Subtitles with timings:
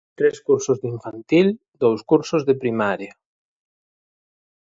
[0.19, 1.47] Tres cursos de infantil,
[1.83, 3.13] dous cursos de primaria...